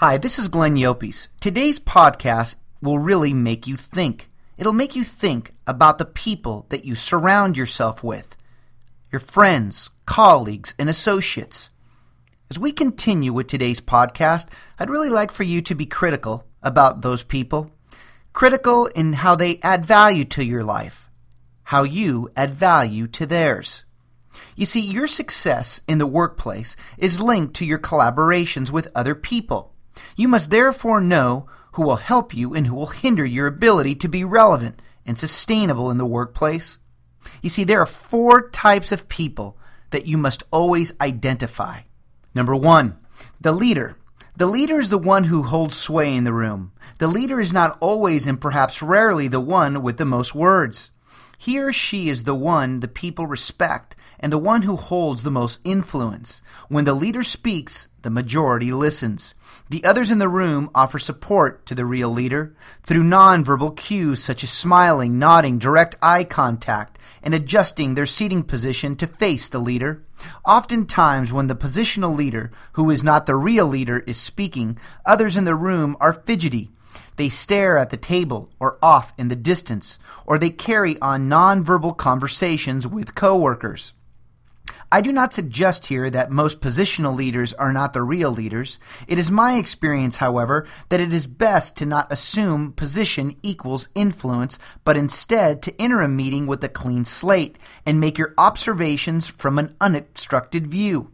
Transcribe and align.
Hi, 0.00 0.16
this 0.16 0.38
is 0.38 0.48
Glenn 0.48 0.76
Llopis. 0.76 1.28
Today's 1.42 1.78
podcast 1.78 2.56
will 2.80 2.98
really 2.98 3.34
make 3.34 3.66
you 3.66 3.76
think. 3.76 4.30
It'll 4.56 4.72
make 4.72 4.96
you 4.96 5.04
think 5.04 5.52
about 5.66 5.98
the 5.98 6.06
people 6.06 6.64
that 6.70 6.86
you 6.86 6.94
surround 6.94 7.58
yourself 7.58 8.02
with 8.02 8.34
your 9.12 9.20
friends, 9.20 9.90
colleagues, 10.06 10.74
and 10.78 10.88
associates. 10.88 11.68
As 12.48 12.58
we 12.58 12.72
continue 12.72 13.34
with 13.34 13.48
today's 13.48 13.82
podcast, 13.82 14.48
I'd 14.78 14.88
really 14.88 15.10
like 15.10 15.30
for 15.30 15.42
you 15.42 15.60
to 15.60 15.74
be 15.74 15.84
critical 15.84 16.46
about 16.62 17.02
those 17.02 17.22
people. 17.22 17.70
Critical 18.32 18.86
in 18.86 19.12
how 19.12 19.36
they 19.36 19.60
add 19.62 19.84
value 19.84 20.24
to 20.24 20.42
your 20.42 20.64
life, 20.64 21.10
how 21.64 21.82
you 21.82 22.30
add 22.34 22.54
value 22.54 23.06
to 23.08 23.26
theirs. 23.26 23.84
You 24.56 24.64
see, 24.64 24.80
your 24.80 25.06
success 25.06 25.82
in 25.86 25.98
the 25.98 26.06
workplace 26.06 26.74
is 26.96 27.20
linked 27.20 27.52
to 27.56 27.66
your 27.66 27.78
collaborations 27.78 28.70
with 28.70 28.88
other 28.94 29.14
people. 29.14 29.69
You 30.16 30.28
must 30.28 30.50
therefore 30.50 31.00
know 31.00 31.46
who 31.72 31.82
will 31.82 31.96
help 31.96 32.34
you 32.34 32.54
and 32.54 32.66
who 32.66 32.74
will 32.74 32.86
hinder 32.86 33.24
your 33.24 33.46
ability 33.46 33.94
to 33.96 34.08
be 34.08 34.24
relevant 34.24 34.82
and 35.06 35.18
sustainable 35.18 35.90
in 35.90 35.98
the 35.98 36.06
workplace. 36.06 36.78
You 37.42 37.50
see, 37.50 37.64
there 37.64 37.80
are 37.80 37.86
four 37.86 38.50
types 38.50 38.92
of 38.92 39.08
people 39.08 39.56
that 39.90 40.06
you 40.06 40.16
must 40.16 40.42
always 40.50 40.92
identify. 41.00 41.80
Number 42.34 42.56
one, 42.56 42.98
the 43.40 43.52
leader. 43.52 43.96
The 44.36 44.46
leader 44.46 44.78
is 44.80 44.88
the 44.88 44.98
one 44.98 45.24
who 45.24 45.42
holds 45.42 45.76
sway 45.76 46.14
in 46.14 46.24
the 46.24 46.32
room. 46.32 46.72
The 46.98 47.08
leader 47.08 47.40
is 47.40 47.52
not 47.52 47.76
always 47.80 48.26
and 48.26 48.40
perhaps 48.40 48.82
rarely 48.82 49.28
the 49.28 49.40
one 49.40 49.82
with 49.82 49.96
the 49.96 50.04
most 50.04 50.34
words. 50.34 50.92
He 51.36 51.58
or 51.58 51.72
she 51.72 52.08
is 52.08 52.24
the 52.24 52.34
one 52.34 52.80
the 52.80 52.88
people 52.88 53.26
respect 53.26 53.96
and 54.20 54.32
the 54.32 54.38
one 54.38 54.62
who 54.62 54.76
holds 54.76 55.22
the 55.22 55.30
most 55.30 55.60
influence. 55.64 56.42
When 56.68 56.84
the 56.84 56.94
leader 56.94 57.22
speaks, 57.22 57.88
the 58.02 58.10
majority 58.10 58.70
listens. 58.70 59.34
The 59.70 59.82
others 59.84 60.10
in 60.10 60.18
the 60.18 60.28
room 60.28 60.70
offer 60.74 60.98
support 60.98 61.64
to 61.66 61.74
the 61.74 61.84
real 61.84 62.10
leader 62.10 62.54
through 62.82 63.02
nonverbal 63.02 63.76
cues 63.76 64.22
such 64.22 64.44
as 64.44 64.50
smiling, 64.50 65.18
nodding, 65.18 65.58
direct 65.58 65.96
eye 66.02 66.24
contact, 66.24 66.98
and 67.22 67.34
adjusting 67.34 67.94
their 67.94 68.06
seating 68.06 68.42
position 68.42 68.94
to 68.96 69.06
face 69.06 69.48
the 69.48 69.58
leader. 69.58 70.04
Oftentimes, 70.46 71.32
when 71.32 71.46
the 71.46 71.56
positional 71.56 72.14
leader, 72.14 72.50
who 72.72 72.90
is 72.90 73.02
not 73.02 73.26
the 73.26 73.34
real 73.34 73.66
leader, 73.66 74.00
is 74.00 74.18
speaking, 74.18 74.78
others 75.06 75.36
in 75.36 75.44
the 75.44 75.54
room 75.54 75.96
are 76.00 76.12
fidgety. 76.12 76.70
They 77.16 77.28
stare 77.28 77.78
at 77.78 77.90
the 77.90 77.96
table 77.96 78.50
or 78.58 78.78
off 78.82 79.12
in 79.18 79.28
the 79.28 79.36
distance, 79.36 79.98
or 80.26 80.38
they 80.38 80.50
carry 80.50 80.98
on 81.00 81.28
nonverbal 81.28 81.96
conversations 81.96 82.86
with 82.86 83.14
coworkers. 83.14 83.94
I 84.92 85.00
do 85.00 85.12
not 85.12 85.32
suggest 85.32 85.86
here 85.86 86.10
that 86.10 86.30
most 86.30 86.60
positional 86.60 87.14
leaders 87.14 87.52
are 87.54 87.72
not 87.72 87.92
the 87.92 88.02
real 88.02 88.30
leaders. 88.30 88.78
It 89.06 89.18
is 89.18 89.30
my 89.30 89.56
experience, 89.56 90.16
however, 90.18 90.66
that 90.88 91.00
it 91.00 91.12
is 91.12 91.26
best 91.26 91.76
to 91.76 91.86
not 91.86 92.10
assume 92.10 92.72
position 92.72 93.36
equals 93.42 93.88
influence, 93.94 94.58
but 94.84 94.96
instead 94.96 95.62
to 95.62 95.80
enter 95.80 96.00
a 96.00 96.08
meeting 96.08 96.46
with 96.46 96.64
a 96.64 96.68
clean 96.68 97.04
slate 97.04 97.58
and 97.86 98.00
make 98.00 98.18
your 98.18 98.34
observations 98.36 99.26
from 99.26 99.58
an 99.58 99.76
unobstructed 99.80 100.66
view. 100.66 101.10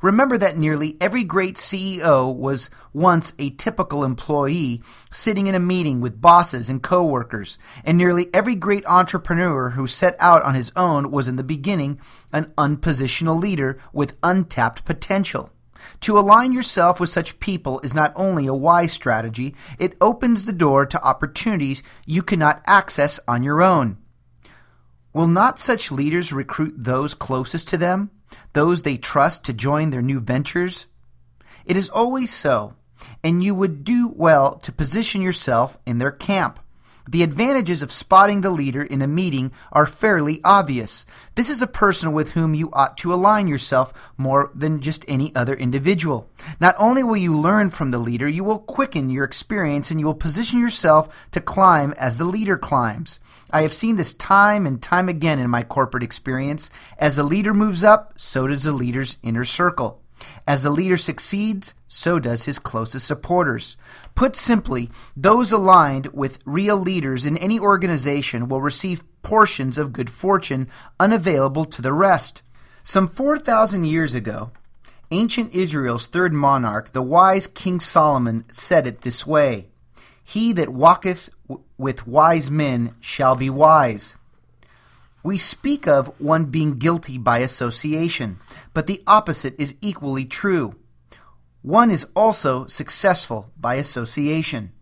Remember 0.00 0.38
that 0.38 0.56
nearly 0.56 0.96
every 1.00 1.24
great 1.24 1.56
CEO 1.56 2.34
was 2.34 2.70
once 2.92 3.32
a 3.38 3.50
typical 3.50 4.04
employee 4.04 4.82
sitting 5.10 5.46
in 5.46 5.54
a 5.54 5.60
meeting 5.60 6.00
with 6.00 6.20
bosses 6.20 6.68
and 6.68 6.82
coworkers, 6.82 7.58
and 7.84 7.98
nearly 7.98 8.28
every 8.32 8.54
great 8.54 8.86
entrepreneur 8.86 9.70
who 9.70 9.86
set 9.86 10.14
out 10.20 10.42
on 10.42 10.54
his 10.54 10.72
own 10.76 11.10
was 11.10 11.28
in 11.28 11.36
the 11.36 11.44
beginning 11.44 12.00
an 12.32 12.52
unpositional 12.56 13.40
leader 13.40 13.80
with 13.92 14.16
untapped 14.22 14.84
potential. 14.84 15.50
To 16.00 16.18
align 16.18 16.52
yourself 16.52 17.00
with 17.00 17.10
such 17.10 17.40
people 17.40 17.80
is 17.82 17.94
not 17.94 18.12
only 18.14 18.46
a 18.46 18.54
wise 18.54 18.92
strategy, 18.92 19.54
it 19.78 19.96
opens 20.00 20.44
the 20.44 20.52
door 20.52 20.86
to 20.86 21.04
opportunities 21.04 21.82
you 22.06 22.22
cannot 22.22 22.62
access 22.66 23.18
on 23.26 23.42
your 23.42 23.62
own. 23.62 23.98
Will 25.12 25.26
not 25.26 25.58
such 25.58 25.90
leaders 25.90 26.32
recruit 26.32 26.74
those 26.76 27.14
closest 27.14 27.68
to 27.68 27.76
them? 27.76 28.10
Those 28.52 28.82
they 28.82 28.96
trust 28.96 29.44
to 29.44 29.52
join 29.52 29.90
their 29.90 30.02
new 30.02 30.20
ventures? 30.20 30.86
It 31.64 31.76
is 31.76 31.88
always 31.88 32.32
so, 32.32 32.74
and 33.22 33.42
you 33.42 33.54
would 33.54 33.84
do 33.84 34.08
well 34.08 34.54
to 34.58 34.72
position 34.72 35.22
yourself 35.22 35.78
in 35.86 35.98
their 35.98 36.10
camp. 36.10 36.60
The 37.10 37.22
advantages 37.22 37.82
of 37.82 37.90
spotting 37.90 38.42
the 38.42 38.50
leader 38.50 38.82
in 38.82 39.00
a 39.00 39.06
meeting 39.06 39.50
are 39.72 39.86
fairly 39.86 40.42
obvious. 40.44 41.06
This 41.36 41.48
is 41.48 41.62
a 41.62 41.66
person 41.66 42.12
with 42.12 42.32
whom 42.32 42.52
you 42.52 42.68
ought 42.74 42.98
to 42.98 43.14
align 43.14 43.48
yourself 43.48 43.94
more 44.18 44.50
than 44.54 44.82
just 44.82 45.06
any 45.08 45.34
other 45.34 45.54
individual. 45.54 46.28
Not 46.60 46.74
only 46.78 47.02
will 47.02 47.16
you 47.16 47.34
learn 47.34 47.70
from 47.70 47.92
the 47.92 47.98
leader, 47.98 48.28
you 48.28 48.44
will 48.44 48.58
quicken 48.58 49.08
your 49.08 49.24
experience 49.24 49.90
and 49.90 49.98
you 49.98 50.04
will 50.04 50.14
position 50.14 50.60
yourself 50.60 51.08
to 51.30 51.40
climb 51.40 51.94
as 51.96 52.18
the 52.18 52.24
leader 52.24 52.58
climbs. 52.58 53.20
I 53.50 53.62
have 53.62 53.72
seen 53.72 53.96
this 53.96 54.12
time 54.12 54.66
and 54.66 54.82
time 54.82 55.08
again 55.08 55.38
in 55.38 55.48
my 55.48 55.62
corporate 55.62 56.02
experience. 56.02 56.70
As 56.98 57.16
the 57.16 57.22
leader 57.22 57.54
moves 57.54 57.82
up, 57.82 58.12
so 58.16 58.46
does 58.46 58.64
the 58.64 58.72
leader's 58.72 59.16
inner 59.22 59.46
circle. 59.46 60.02
As 60.48 60.62
the 60.62 60.70
leader 60.70 60.96
succeeds, 60.96 61.74
so 61.88 62.18
does 62.18 62.44
his 62.44 62.58
closest 62.58 63.06
supporters. 63.06 63.76
Put 64.14 64.34
simply, 64.34 64.90
those 65.14 65.52
aligned 65.52 66.06
with 66.14 66.38
real 66.46 66.78
leaders 66.78 67.26
in 67.26 67.36
any 67.36 67.60
organization 67.60 68.48
will 68.48 68.62
receive 68.62 69.04
portions 69.20 69.76
of 69.76 69.92
good 69.92 70.08
fortune 70.08 70.66
unavailable 70.98 71.66
to 71.66 71.82
the 71.82 71.92
rest. 71.92 72.40
Some 72.82 73.08
4,000 73.08 73.84
years 73.84 74.14
ago, 74.14 74.50
ancient 75.10 75.54
Israel's 75.54 76.06
third 76.06 76.32
monarch, 76.32 76.92
the 76.92 77.02
wise 77.02 77.46
King 77.46 77.78
Solomon, 77.78 78.46
said 78.50 78.86
it 78.86 79.02
this 79.02 79.26
way 79.26 79.66
He 80.24 80.54
that 80.54 80.70
walketh 80.70 81.28
with 81.76 82.06
wise 82.06 82.50
men 82.50 82.94
shall 83.00 83.36
be 83.36 83.50
wise. 83.50 84.16
We 85.28 85.36
speak 85.36 85.86
of 85.86 86.18
one 86.18 86.46
being 86.46 86.76
guilty 86.76 87.18
by 87.18 87.40
association, 87.40 88.38
but 88.72 88.86
the 88.86 89.02
opposite 89.06 89.54
is 89.58 89.74
equally 89.82 90.24
true. 90.24 90.76
One 91.60 91.90
is 91.90 92.06
also 92.16 92.64
successful 92.64 93.52
by 93.54 93.74
association. 93.74 94.72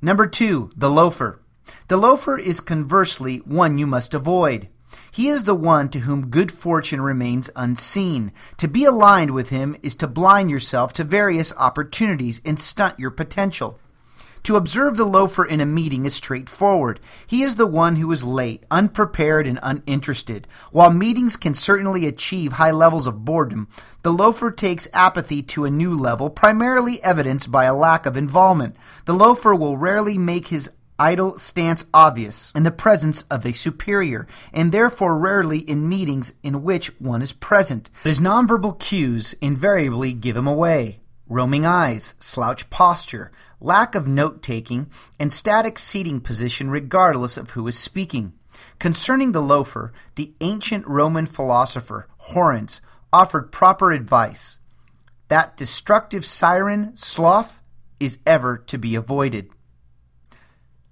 Number 0.00 0.26
two, 0.26 0.70
the 0.74 0.88
loafer. 0.88 1.42
The 1.88 1.98
loafer 1.98 2.38
is 2.38 2.60
conversely 2.60 3.42
one 3.44 3.76
you 3.76 3.86
must 3.86 4.14
avoid. 4.14 4.70
He 5.12 5.28
is 5.28 5.44
the 5.44 5.54
one 5.54 5.90
to 5.90 5.98
whom 5.98 6.30
good 6.30 6.50
fortune 6.50 7.02
remains 7.02 7.50
unseen. 7.54 8.32
To 8.56 8.66
be 8.66 8.86
aligned 8.86 9.32
with 9.32 9.50
him 9.50 9.76
is 9.82 9.94
to 9.96 10.08
blind 10.08 10.50
yourself 10.50 10.94
to 10.94 11.04
various 11.04 11.52
opportunities 11.58 12.40
and 12.46 12.58
stunt 12.58 12.98
your 12.98 13.10
potential. 13.10 13.78
To 14.44 14.56
observe 14.56 14.96
the 14.96 15.04
loafer 15.04 15.44
in 15.44 15.60
a 15.60 15.66
meeting 15.66 16.06
is 16.06 16.14
straightforward. 16.14 16.98
He 17.26 17.42
is 17.42 17.56
the 17.56 17.66
one 17.66 17.96
who 17.96 18.10
is 18.10 18.24
late, 18.24 18.64
unprepared, 18.70 19.46
and 19.46 19.58
uninterested. 19.62 20.48
While 20.72 20.92
meetings 20.92 21.36
can 21.36 21.54
certainly 21.54 22.06
achieve 22.06 22.52
high 22.52 22.70
levels 22.70 23.06
of 23.06 23.24
boredom, 23.24 23.68
the 24.02 24.12
loafer 24.12 24.50
takes 24.50 24.88
apathy 24.92 25.42
to 25.42 25.64
a 25.64 25.70
new 25.70 25.94
level, 25.94 26.30
primarily 26.30 27.02
evidenced 27.02 27.50
by 27.50 27.64
a 27.64 27.74
lack 27.74 28.06
of 28.06 28.16
involvement. 28.16 28.76
The 29.04 29.14
loafer 29.14 29.54
will 29.54 29.76
rarely 29.76 30.16
make 30.16 30.48
his 30.48 30.70
idle 30.98 31.38
stance 31.38 31.84
obvious 31.94 32.52
in 32.54 32.62
the 32.62 32.70
presence 32.70 33.22
of 33.22 33.46
a 33.46 33.52
superior, 33.52 34.26
and 34.52 34.70
therefore 34.70 35.18
rarely 35.18 35.58
in 35.58 35.88
meetings 35.88 36.34
in 36.42 36.62
which 36.62 36.88
one 37.00 37.22
is 37.22 37.32
present. 37.32 37.88
His 38.04 38.20
nonverbal 38.20 38.78
cues 38.78 39.34
invariably 39.40 40.12
give 40.12 40.36
him 40.36 40.46
away. 40.46 41.00
Roaming 41.26 41.64
eyes, 41.64 42.14
slouch 42.18 42.68
posture, 42.70 43.30
lack 43.60 43.94
of 43.94 44.06
note 44.06 44.42
taking, 44.42 44.90
and 45.18 45.32
static 45.32 45.78
seating 45.78 46.20
position 46.20 46.70
regardless 46.70 47.36
of 47.36 47.50
who 47.50 47.66
is 47.66 47.78
speaking. 47.78 48.32
Concerning 48.78 49.32
the 49.32 49.42
loafer, 49.42 49.92
the 50.16 50.32
ancient 50.40 50.86
Roman 50.86 51.26
philosopher 51.26 52.08
Horace 52.18 52.80
offered 53.12 53.52
proper 53.52 53.92
advice. 53.92 54.58
That 55.28 55.56
destructive 55.56 56.24
siren, 56.24 56.96
sloth, 56.96 57.62
is 57.98 58.18
ever 58.26 58.58
to 58.58 58.78
be 58.78 58.94
avoided. 58.94 59.50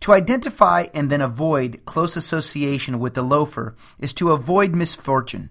To 0.01 0.13
identify 0.13 0.87
and 0.95 1.11
then 1.11 1.21
avoid 1.21 1.85
close 1.85 2.17
association 2.17 3.01
with 3.01 3.15
the 3.15 3.23
loafer 3.23 3.75
is 3.99 4.13
to 4.15 4.31
avoid 4.31 4.75
misfortune. 4.75 5.51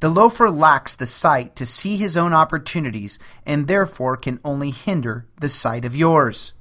The 0.00 0.08
loafer 0.08 0.50
lacks 0.50 0.94
the 0.94 1.06
sight 1.06 1.56
to 1.56 1.66
see 1.66 1.96
his 1.96 2.16
own 2.16 2.32
opportunities 2.32 3.18
and 3.46 3.66
therefore 3.66 4.16
can 4.16 4.40
only 4.44 4.70
hinder 4.70 5.26
the 5.40 5.48
sight 5.48 5.84
of 5.84 5.96
yours. 5.96 6.52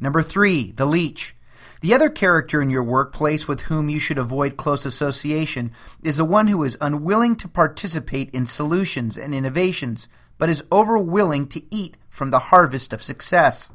Number 0.00 0.22
three, 0.22 0.72
the 0.72 0.86
leech. 0.86 1.34
The 1.80 1.94
other 1.94 2.10
character 2.10 2.60
in 2.60 2.68
your 2.68 2.82
workplace 2.82 3.48
with 3.48 3.62
whom 3.62 3.88
you 3.88 3.98
should 3.98 4.18
avoid 4.18 4.58
close 4.58 4.84
association 4.84 5.72
is 6.02 6.18
the 6.18 6.24
one 6.26 6.48
who 6.48 6.62
is 6.62 6.76
unwilling 6.80 7.36
to 7.36 7.48
participate 7.48 8.28
in 8.34 8.44
solutions 8.44 9.16
and 9.16 9.34
innovations, 9.34 10.08
but 10.36 10.50
is 10.50 10.62
overwilling 10.70 11.48
to 11.50 11.62
eat 11.70 11.96
from 12.10 12.30
the 12.30 12.38
harvest 12.38 12.92
of 12.92 13.02
success. 13.02 13.70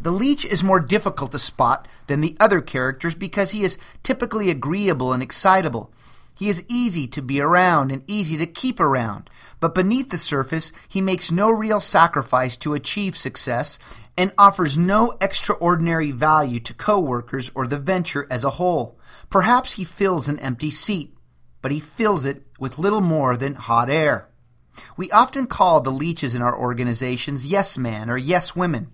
The 0.00 0.12
leech 0.12 0.44
is 0.44 0.64
more 0.64 0.80
difficult 0.80 1.32
to 1.32 1.38
spot 1.38 1.86
than 2.06 2.20
the 2.20 2.36
other 2.40 2.60
characters 2.60 3.14
because 3.14 3.50
he 3.50 3.64
is 3.64 3.78
typically 4.02 4.48
agreeable 4.48 5.12
and 5.12 5.22
excitable. 5.22 5.92
He 6.34 6.48
is 6.48 6.64
easy 6.68 7.06
to 7.08 7.22
be 7.22 7.40
around 7.40 7.92
and 7.92 8.02
easy 8.06 8.36
to 8.38 8.46
keep 8.46 8.80
around, 8.80 9.30
but 9.60 9.74
beneath 9.74 10.10
the 10.10 10.18
surface, 10.18 10.72
he 10.88 11.00
makes 11.00 11.30
no 11.30 11.50
real 11.50 11.80
sacrifice 11.80 12.56
to 12.56 12.74
achieve 12.74 13.16
success 13.16 13.78
and 14.16 14.32
offers 14.38 14.76
no 14.76 15.16
extraordinary 15.20 16.10
value 16.10 16.60
to 16.60 16.74
coworkers 16.74 17.50
or 17.54 17.66
the 17.66 17.78
venture 17.78 18.26
as 18.30 18.44
a 18.44 18.50
whole. 18.50 18.98
Perhaps 19.30 19.74
he 19.74 19.84
fills 19.84 20.28
an 20.28 20.38
empty 20.40 20.70
seat, 20.70 21.16
but 21.62 21.72
he 21.72 21.80
fills 21.80 22.24
it 22.24 22.42
with 22.58 22.78
little 22.78 23.00
more 23.00 23.36
than 23.36 23.54
hot 23.54 23.90
air. 23.90 24.28
We 24.96 25.10
often 25.10 25.46
call 25.46 25.80
the 25.80 25.90
leeches 25.90 26.34
in 26.34 26.42
our 26.42 26.56
organizations 26.56 27.46
yes 27.46 27.78
men 27.78 28.10
or 28.10 28.16
yes 28.16 28.56
women. 28.56 28.90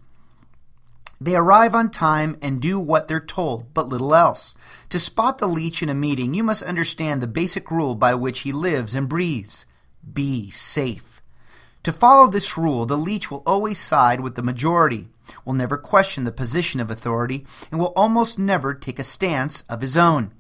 They 1.22 1.36
arrive 1.36 1.74
on 1.74 1.90
time 1.90 2.38
and 2.40 2.62
do 2.62 2.80
what 2.80 3.06
they're 3.06 3.20
told, 3.20 3.74
but 3.74 3.88
little 3.88 4.14
else. 4.14 4.54
To 4.88 4.98
spot 4.98 5.36
the 5.36 5.46
leech 5.46 5.82
in 5.82 5.90
a 5.90 5.94
meeting, 5.94 6.32
you 6.32 6.42
must 6.42 6.62
understand 6.62 7.20
the 7.20 7.26
basic 7.26 7.70
rule 7.70 7.94
by 7.94 8.14
which 8.14 8.40
he 8.40 8.52
lives 8.52 8.94
and 8.94 9.06
breathes 9.06 9.66
be 10.14 10.48
safe. 10.50 11.20
To 11.82 11.92
follow 11.92 12.26
this 12.26 12.56
rule, 12.56 12.86
the 12.86 12.96
leech 12.96 13.30
will 13.30 13.42
always 13.44 13.78
side 13.78 14.20
with 14.20 14.34
the 14.34 14.42
majority, 14.42 15.08
will 15.44 15.52
never 15.52 15.76
question 15.76 16.24
the 16.24 16.32
position 16.32 16.80
of 16.80 16.90
authority, 16.90 17.46
and 17.70 17.78
will 17.78 17.92
almost 17.96 18.38
never 18.38 18.72
take 18.72 18.98
a 18.98 19.04
stance 19.04 19.62
of 19.68 19.82
his 19.82 19.98
own. 19.98 20.32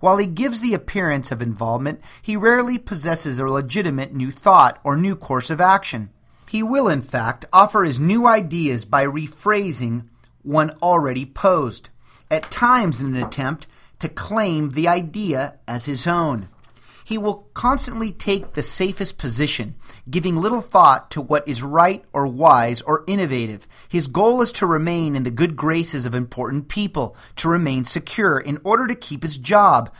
While 0.00 0.16
he 0.16 0.26
gives 0.26 0.62
the 0.62 0.72
appearance 0.72 1.30
of 1.30 1.42
involvement, 1.42 2.00
he 2.22 2.36
rarely 2.36 2.78
possesses 2.78 3.38
a 3.38 3.46
legitimate 3.46 4.14
new 4.14 4.30
thought 4.30 4.80
or 4.82 4.96
new 4.96 5.14
course 5.14 5.50
of 5.50 5.60
action. 5.60 6.08
He 6.48 6.62
will, 6.62 6.88
in 6.88 7.02
fact, 7.02 7.44
offer 7.52 7.82
his 7.84 8.00
new 8.00 8.26
ideas 8.26 8.84
by 8.84 9.04
rephrasing 9.04 10.08
one 10.42 10.70
already 10.82 11.24
posed, 11.24 11.90
at 12.30 12.50
times 12.50 13.00
in 13.00 13.14
an 13.14 13.22
attempt 13.22 13.66
to 13.98 14.08
claim 14.08 14.70
the 14.70 14.88
idea 14.88 15.58
as 15.68 15.86
his 15.86 16.06
own. 16.06 16.48
He 17.04 17.18
will 17.18 17.48
constantly 17.52 18.12
take 18.12 18.52
the 18.52 18.62
safest 18.62 19.18
position, 19.18 19.74
giving 20.08 20.36
little 20.36 20.60
thought 20.60 21.10
to 21.10 21.20
what 21.20 21.46
is 21.46 21.62
right 21.62 22.04
or 22.12 22.26
wise 22.26 22.80
or 22.82 23.04
innovative. 23.06 23.66
His 23.88 24.06
goal 24.06 24.40
is 24.40 24.52
to 24.52 24.66
remain 24.66 25.16
in 25.16 25.24
the 25.24 25.30
good 25.30 25.56
graces 25.56 26.06
of 26.06 26.14
important 26.14 26.68
people, 26.68 27.16
to 27.36 27.48
remain 27.48 27.84
secure 27.84 28.38
in 28.38 28.60
order 28.64 28.86
to 28.86 28.94
keep 28.94 29.24
his 29.24 29.36
job, 29.36 29.92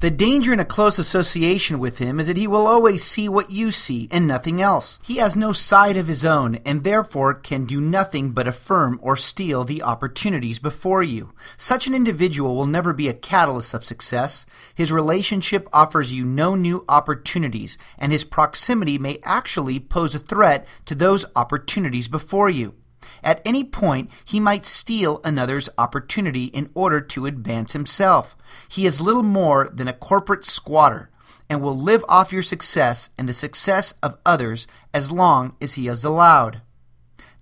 the 0.00 0.10
danger 0.10 0.50
in 0.50 0.60
a 0.60 0.64
close 0.64 0.98
association 0.98 1.78
with 1.78 1.98
him 1.98 2.18
is 2.18 2.26
that 2.26 2.38
he 2.38 2.46
will 2.46 2.66
always 2.66 3.04
see 3.04 3.28
what 3.28 3.50
you 3.50 3.70
see 3.70 4.08
and 4.10 4.26
nothing 4.26 4.62
else. 4.62 4.98
He 5.02 5.16
has 5.16 5.36
no 5.36 5.52
side 5.52 5.98
of 5.98 6.08
his 6.08 6.24
own 6.24 6.56
and 6.64 6.82
therefore 6.82 7.34
can 7.34 7.66
do 7.66 7.82
nothing 7.82 8.30
but 8.30 8.48
affirm 8.48 8.98
or 9.02 9.18
steal 9.18 9.64
the 9.64 9.82
opportunities 9.82 10.58
before 10.58 11.02
you. 11.02 11.34
Such 11.58 11.86
an 11.86 11.94
individual 11.94 12.56
will 12.56 12.64
never 12.64 12.94
be 12.94 13.08
a 13.08 13.14
catalyst 13.14 13.74
of 13.74 13.84
success. 13.84 14.46
His 14.74 14.90
relationship 14.90 15.68
offers 15.70 16.14
you 16.14 16.24
no 16.24 16.54
new 16.54 16.82
opportunities, 16.88 17.76
and 17.98 18.10
his 18.10 18.24
proximity 18.24 18.96
may 18.96 19.18
actually 19.22 19.78
pose 19.78 20.14
a 20.14 20.18
threat 20.18 20.66
to 20.86 20.94
those 20.94 21.26
opportunities 21.36 22.08
before 22.08 22.48
you. 22.48 22.74
At 23.22 23.42
any 23.44 23.64
point, 23.64 24.10
he 24.24 24.40
might 24.40 24.64
steal 24.64 25.20
another's 25.24 25.68
opportunity 25.76 26.44
in 26.44 26.70
order 26.74 27.00
to 27.00 27.26
advance 27.26 27.72
himself. 27.72 28.36
He 28.68 28.86
is 28.86 29.00
little 29.00 29.22
more 29.22 29.68
than 29.72 29.88
a 29.88 29.92
corporate 29.92 30.44
squatter 30.44 31.10
and 31.48 31.60
will 31.60 31.78
live 31.78 32.04
off 32.08 32.32
your 32.32 32.42
success 32.42 33.10
and 33.18 33.28
the 33.28 33.34
success 33.34 33.94
of 34.02 34.18
others 34.24 34.66
as 34.94 35.10
long 35.10 35.56
as 35.60 35.74
he 35.74 35.88
is 35.88 36.04
allowed. 36.04 36.62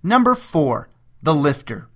Number 0.03 0.35
four, 0.35 0.89
the 1.23 1.35
lifter. 1.35 1.89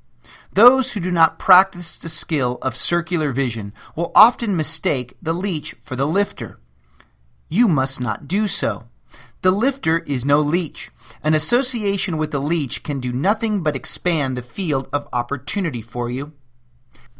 Those 0.53 0.93
who 0.93 1.01
do 1.01 1.11
not 1.11 1.39
practice 1.39 1.97
the 1.97 2.11
skill 2.11 2.59
of 2.61 2.77
circular 2.77 3.33
vision 3.33 3.73
will 3.97 4.13
often 4.15 4.55
mistake 4.55 5.17
the 5.23 5.33
leech 5.33 5.75
for 5.81 5.97
the 5.97 6.07
lifter. 6.07 6.59
You 7.49 7.69
must 7.69 8.01
not 8.01 8.29
do 8.29 8.47
so. 8.47 8.85
The 9.43 9.51
lifter 9.51 9.99
is 10.01 10.25
no 10.25 10.39
leech. 10.39 10.91
An 11.25 11.35
association 11.35 12.17
with 12.17 12.31
the 12.31 12.41
leech 12.41 12.85
can 12.85 13.01
do 13.01 13.13
nothing 13.13 13.63
but 13.63 13.75
expand 13.75 14.37
the 14.37 14.43
field 14.43 14.89
of 14.93 15.09
opportunity 15.13 15.83
for 15.83 16.09
you. 16.09 16.33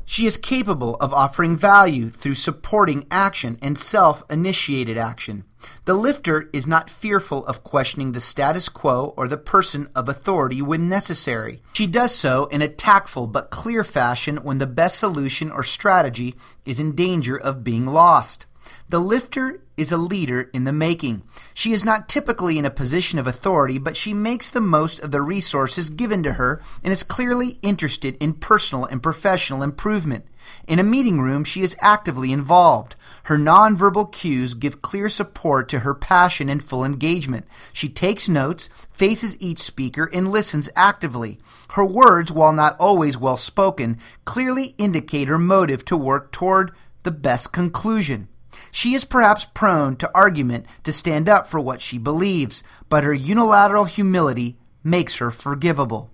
She 0.05 0.27
is 0.27 0.37
capable 0.37 0.97
of 0.97 1.13
offering 1.13 1.57
value 1.57 2.11
through 2.11 2.35
supporting 2.35 3.07
action 3.11 3.59
and 3.61 3.77
self 3.77 4.23
initiated 4.31 4.97
action. 4.97 5.45
The 5.85 5.95
lifter 5.95 6.49
is 6.53 6.67
not 6.67 6.91
fearful 6.91 7.45
of 7.47 7.65
questioning 7.65 8.13
the 8.13 8.21
status 8.21 8.69
quo 8.69 9.15
or 9.17 9.27
the 9.27 9.37
person 9.37 9.89
of 9.95 10.09
authority 10.09 10.63
when 10.63 10.89
necessary. 10.89 11.63
She 11.73 11.87
does 11.87 12.15
so 12.15 12.47
in 12.47 12.63
a 12.63 12.69
tactful 12.69 13.27
but 13.27 13.51
clear 13.51 13.83
fashion 13.83 14.39
when 14.39 14.59
the 14.59 14.67
best 14.67 14.99
solution 14.99 15.51
or 15.51 15.63
strategy 15.63 16.37
is 16.67 16.79
in 16.79 16.95
danger 16.95 17.37
of 17.37 17.65
being 17.65 17.87
lost. 17.87 18.47
The 18.89 19.01
lifter 19.01 19.62
is 19.77 19.91
a 19.91 19.97
leader 19.97 20.51
in 20.53 20.65
the 20.65 20.73
making. 20.73 21.23
She 21.55 21.73
is 21.73 21.85
not 21.85 22.09
typically 22.09 22.59
in 22.59 22.65
a 22.65 22.71
position 22.71 23.19
of 23.19 23.27
authority, 23.27 23.79
but 23.79 23.97
she 23.97 24.13
makes 24.13 24.51
the 24.51 24.61
most 24.61 25.01
of 25.01 25.11
the 25.11 25.23
resources 25.23 25.91
given 25.91 26.23
to 26.23 26.35
her 26.35 26.61
and 26.83 26.93
is 26.93 27.03
clearly 27.03 27.59
interested 27.63 28.17
in 28.21 28.35
personal 28.35 28.85
and 28.85 29.03
professional 29.03 29.63
improvement. 29.63 30.27
In 30.67 30.79
a 30.79 30.85
meeting 30.85 31.21
room, 31.21 31.45
she 31.45 31.63
is 31.63 31.77
actively 31.81 32.33
involved. 32.33 32.97
Her 33.25 33.39
nonverbal 33.39 34.13
cues 34.13 34.55
give 34.55 34.83
clear 34.83 35.09
support 35.09 35.69
to 35.69 35.81
her 35.81 35.95
passion 35.95 36.49
and 36.49 36.63
full 36.63 36.85
engagement. 36.85 37.47
She 37.73 37.89
takes 37.89 38.29
notes, 38.29 38.69
faces 38.91 39.37
each 39.41 39.61
speaker, 39.61 40.11
and 40.13 40.31
listens 40.31 40.69
actively. 40.75 41.39
Her 41.71 41.85
words, 41.85 42.31
while 42.31 42.53
not 42.53 42.77
always 42.79 43.17
well 43.17 43.37
spoken, 43.37 43.99
clearly 44.25 44.75
indicate 44.79 45.29
her 45.29 45.39
motive 45.39 45.85
to 45.87 45.97
work 45.97 46.33
toward 46.33 46.73
the 47.05 47.13
best 47.13 47.53
conclusion. 47.53 48.29
She 48.75 48.95
is 48.95 49.05
perhaps 49.05 49.45
prone 49.45 49.97
to 49.97 50.11
argument 50.15 50.65
to 50.85 50.93
stand 50.93 51.29
up 51.29 51.47
for 51.47 51.61
what 51.61 51.83
she 51.83 51.99
believes, 51.99 52.65
but 52.89 53.05
her 53.05 53.13
unilateral 53.13 53.85
humility 53.85 54.57
makes 54.83 55.17
her 55.17 55.31
forgivable. 55.31 56.11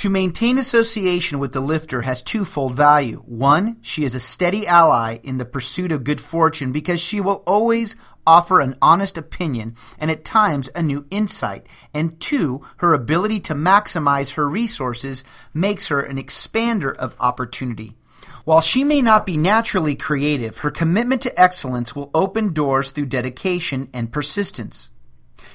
To 0.00 0.10
maintain 0.10 0.58
association 0.58 1.38
with 1.38 1.52
the 1.52 1.60
lifter 1.60 2.02
has 2.02 2.22
twofold 2.22 2.74
value. 2.74 3.22
One, 3.24 3.78
she 3.82 4.04
is 4.04 4.16
a 4.16 4.20
steady 4.20 4.66
ally 4.66 5.20
in 5.22 5.38
the 5.38 5.44
pursuit 5.44 5.92
of 5.92 6.02
good 6.02 6.20
fortune 6.20 6.72
because 6.72 7.00
she 7.00 7.20
will 7.20 7.44
always 7.46 7.94
offer 8.26 8.60
an 8.60 8.76
honest 8.82 9.16
opinion 9.16 9.76
and 9.96 10.10
at 10.10 10.24
times 10.24 10.68
a 10.74 10.82
new 10.82 11.06
insight. 11.12 11.66
And 11.94 12.18
two, 12.20 12.66
her 12.78 12.94
ability 12.94 13.38
to 13.40 13.54
maximize 13.54 14.32
her 14.32 14.48
resources 14.48 15.22
makes 15.54 15.86
her 15.86 16.00
an 16.00 16.16
expander 16.16 16.94
of 16.96 17.14
opportunity. 17.20 17.96
While 18.46 18.60
she 18.60 18.84
may 18.84 19.02
not 19.02 19.26
be 19.26 19.36
naturally 19.36 19.96
creative, 19.96 20.58
her 20.58 20.70
commitment 20.70 21.20
to 21.22 21.36
excellence 21.40 21.96
will 21.96 22.12
open 22.14 22.52
doors 22.52 22.92
through 22.92 23.06
dedication 23.06 23.88
and 23.92 24.12
persistence. 24.12 24.90